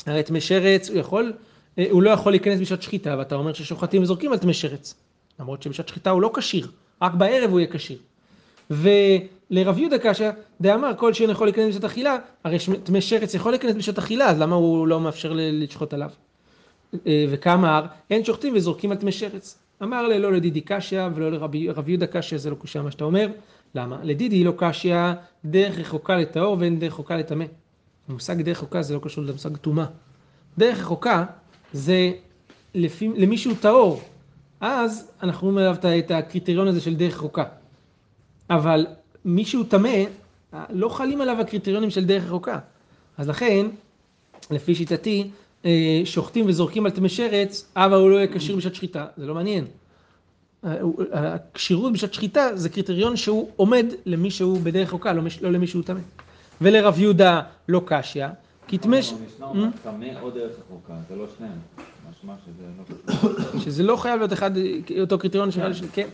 [0.06, 1.34] הרי טמא שרץ, הוא יכול,
[1.80, 4.96] אה, הוא לא יכול להיכנס בשעת שחיטה, ואתה אומר ששוחטים וזורקים על טמא שרץ.
[5.39, 6.68] למרות שבשעת שחיטה הוא לא כשיר,
[7.02, 7.98] רק בערב הוא יהיה כשיר.
[8.70, 13.76] ולרב יהודה קשה, דאמר כל שאין יכול להיכנס בשעת אכילה, הרי טמא שרץ יכול להיכנס
[13.76, 16.10] בשעת אכילה, אז למה הוא לא מאפשר לשחוט עליו?
[17.08, 19.58] אה, וכאמר, אין שוחטים וזורקים על טמא שרץ.
[19.84, 23.04] אמר לה, לא לדידי קשיא ולא לרבי רב יהודה קשיא, זה לא קושיא מה שאתה
[23.04, 23.28] אומר.
[23.76, 23.98] למה?
[24.04, 24.96] לדידי לא קשיא
[25.46, 27.46] דרך רחוקה לטהור ואין דרך רחוקה לטמא.
[28.10, 29.86] המושג דרך רחוקה זה לא קשור למושג טומאה.
[30.58, 31.26] דרך רחוקה
[31.74, 32.12] זה
[32.76, 34.02] לפי, למי שהוא טהור.
[34.62, 37.44] אז אנחנו אומרים עליו את הקריטריון הזה של דרך רחוקה.
[38.50, 38.88] אבל
[39.26, 40.04] מי שהוא טמא,
[40.70, 42.60] לא חלים עליו הקריטריונים של דרך רחוקה.
[43.18, 43.66] אז לכן,
[44.52, 45.30] לפי שיטתי,
[45.66, 49.34] אה, שוחטים וזורקים על טמא שרץ, אבל הוא לא יהיה כשיר בשעת שחיטה, זה לא
[49.34, 49.66] מעניין.
[50.66, 50.78] אה,
[51.13, 55.84] הכשירות בשעת שחיטה זה קריטריון שהוא עומד למי שהוא בדרך רחוקה, לא לא למי שהוא
[55.84, 56.00] טמא.
[56.62, 58.26] ולרב יהודה לא קשיא,
[58.68, 59.02] כי טמא...
[59.02, 59.50] ש- המשנה Hmm?
[59.50, 61.54] אומרת טמא או דרך רחוקה, זה לא שניהם.
[62.12, 62.63] משמע שזה
[63.54, 63.60] לא.
[63.60, 64.52] שזה לא חייב להיות אחד,
[65.00, 65.82] אותו קריטריון שנראה לי ש...
[65.94, 66.08] כן.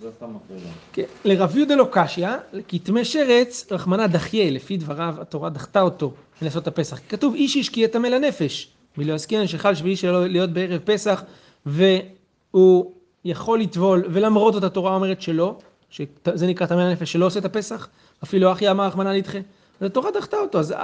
[0.00, 0.72] זה סתם מפריע.
[0.92, 2.28] כן, לרב יהודה לא קשיא,
[2.68, 7.00] כי טמא שרץ, רחמנא דחיה, לפי דבריו התורה דחתה אותו מלעשות הפסח.
[7.08, 11.22] כתוב איש איש כי יטמא לנפש, מלא עסקינן שחל שביעי שלו להיות בערב פסח,
[11.66, 12.92] והוא
[13.24, 15.58] יכול לטבול, ולמרות זאת התורה אומרת שלא,
[15.90, 17.88] שזה נקרא טמא לנפש, שלא עושה את הפסח,
[18.24, 19.38] אפילו אחי אמר רחמנא נדחה.
[19.80, 20.74] אז התורה דחתה אותו, אז,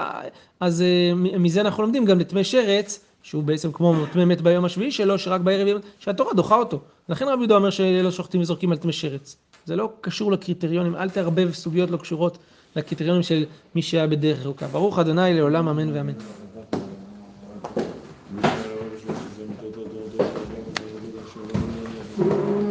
[0.61, 4.93] אז אה, מזה אנחנו לומדים גם לטמא שרץ, שהוא בעצם כמו טמא מת ביום השביעי
[4.93, 6.81] שלו, שרק בערב, שהתורה דוחה אותו.
[7.09, 9.37] לכן רבי יהודה אומר שלא שוחטים וזורקים על טמא שרץ.
[9.65, 12.39] זה לא קשור לקריטריונים, אל תערבב סוגיות לא קשורות
[12.77, 14.67] לקריטריונים של מי שהיה בדרך רחוקה.
[14.67, 16.13] ברוך אדוני לעולם אמן ואמן.